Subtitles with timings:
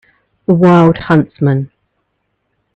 [0.47, 1.69] The wild huntsman